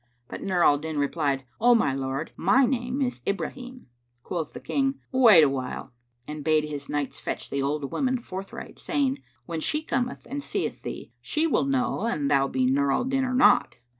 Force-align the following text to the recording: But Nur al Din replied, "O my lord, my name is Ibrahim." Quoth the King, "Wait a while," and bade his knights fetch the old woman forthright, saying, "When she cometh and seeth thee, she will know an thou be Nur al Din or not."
But 0.29 0.41
Nur 0.41 0.63
al 0.63 0.79
Din 0.79 0.97
replied, 0.97 1.45
"O 1.59 1.75
my 1.75 1.93
lord, 1.93 2.31
my 2.35 2.65
name 2.65 3.03
is 3.03 3.21
Ibrahim." 3.27 3.85
Quoth 4.23 4.53
the 4.53 4.59
King, 4.59 4.95
"Wait 5.11 5.43
a 5.43 5.47
while," 5.47 5.93
and 6.27 6.43
bade 6.43 6.63
his 6.63 6.89
knights 6.89 7.19
fetch 7.19 7.51
the 7.51 7.61
old 7.61 7.91
woman 7.93 8.17
forthright, 8.17 8.79
saying, 8.79 9.21
"When 9.45 9.61
she 9.61 9.83
cometh 9.83 10.25
and 10.27 10.41
seeth 10.41 10.81
thee, 10.81 11.11
she 11.21 11.45
will 11.45 11.65
know 11.65 12.05
an 12.07 12.29
thou 12.29 12.47
be 12.47 12.65
Nur 12.65 12.91
al 12.91 13.03
Din 13.03 13.23
or 13.23 13.35
not." 13.35 13.75